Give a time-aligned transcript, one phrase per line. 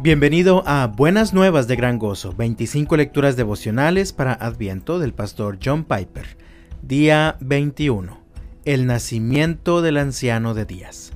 [0.00, 5.82] Bienvenido a Buenas Nuevas de Gran Gozo, 25 lecturas devocionales para Adviento del pastor John
[5.82, 6.36] Piper.
[6.82, 8.16] Día 21.
[8.64, 11.10] El nacimiento del anciano de días.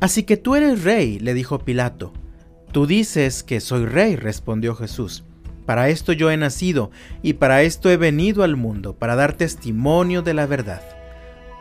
[0.00, 2.12] Así que tú eres rey, le dijo Pilato.
[2.72, 5.22] Tú dices que soy rey, respondió Jesús.
[5.64, 6.90] Para esto yo he nacido
[7.22, 10.82] y para esto he venido al mundo, para dar testimonio de la verdad.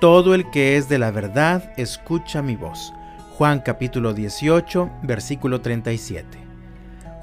[0.01, 2.91] Todo el que es de la verdad escucha mi voz.
[3.37, 6.45] Juan capítulo 18, versículo 37.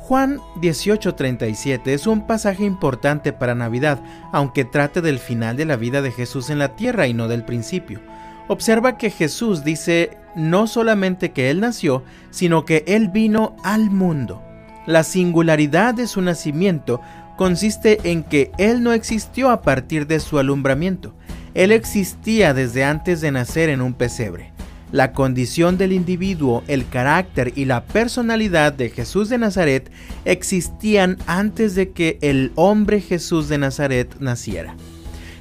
[0.02, 4.02] Juan 18:37 es un pasaje importante para Navidad,
[4.32, 7.44] aunque trate del final de la vida de Jesús en la tierra y no del
[7.44, 8.00] principio.
[8.48, 14.42] Observa que Jesús dice no solamente que Él nació, sino que Él vino al mundo.
[14.86, 17.00] La singularidad de su nacimiento
[17.36, 21.14] consiste en que Él no existió a partir de su alumbramiento.
[21.54, 24.51] Él existía desde antes de nacer en un pesebre.
[24.92, 29.90] La condición del individuo, el carácter y la personalidad de Jesús de Nazaret
[30.26, 34.76] existían antes de que el hombre Jesús de Nazaret naciera.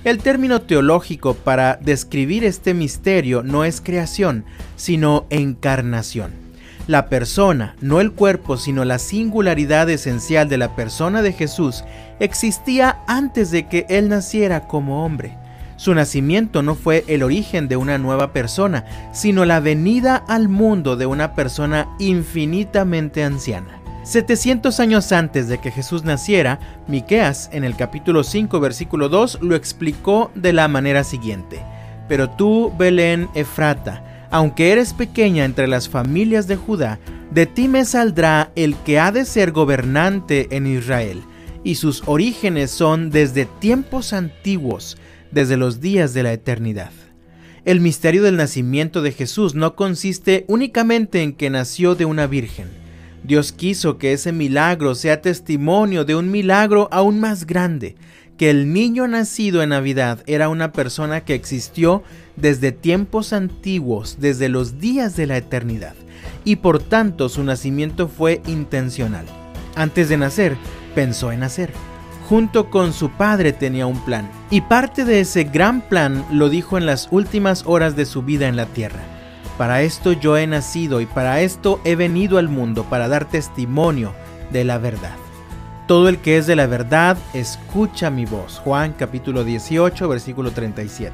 [0.06, 4.46] El término teológico para describir este misterio no es creación,
[4.78, 6.32] sino encarnación.
[6.88, 11.84] La persona, no el cuerpo, sino la singularidad esencial de la persona de Jesús,
[12.22, 15.38] existía antes de que Él naciera como hombre.
[15.82, 20.96] Su nacimiento no fue el origen de una nueva persona, sino la venida al mundo
[20.96, 23.82] de una persona infinitamente anciana.
[24.04, 29.56] 700 años antes de que Jesús naciera, Miqueas en el capítulo 5 versículo 2 lo
[29.56, 31.64] explicó de la manera siguiente:
[32.08, 37.00] Pero tú, Belén Efrata, aunque eres pequeña entre las familias de Judá,
[37.32, 41.24] de ti me saldrá el que ha de ser gobernante en Israel,
[41.64, 44.98] y sus orígenes son desde tiempos antiguos
[45.32, 46.92] desde los días de la eternidad.
[47.64, 52.68] El misterio del nacimiento de Jesús no consiste únicamente en que nació de una virgen.
[53.24, 57.96] Dios quiso que ese milagro sea testimonio de un milagro aún más grande,
[58.38, 62.02] que el niño nacido en Navidad era una persona que existió
[62.36, 65.94] desde tiempos antiguos, desde los días de la eternidad,
[66.44, 69.26] y por tanto su nacimiento fue intencional.
[69.76, 70.58] Antes de nacer,
[70.94, 71.72] pensó en nacer
[72.32, 76.78] junto con su padre tenía un plan, y parte de ese gran plan lo dijo
[76.78, 79.02] en las últimas horas de su vida en la tierra.
[79.58, 84.14] Para esto yo he nacido y para esto he venido al mundo, para dar testimonio
[84.50, 85.18] de la verdad.
[85.90, 88.60] Todo el que es de la verdad escucha mi voz.
[88.64, 91.12] Juan capítulo 18 versículo 37.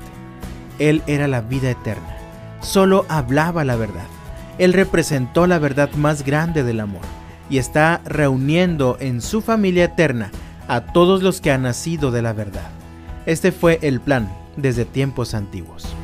[0.77, 2.15] Él era la vida eterna.
[2.61, 4.05] Solo hablaba la verdad.
[4.59, 7.01] Él representó la verdad más grande del amor
[7.49, 10.31] y está reuniendo en su familia eterna
[10.67, 12.69] a todos los que han nacido de la verdad.
[13.25, 15.96] Este fue el plan desde tiempos antiguos.